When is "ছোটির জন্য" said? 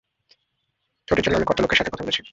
1.07-1.35